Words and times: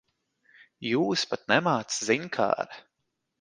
Jūs 0.87 1.25
pat 1.33 1.43
nemāc 1.53 1.99
ziņkāre. 2.09 2.81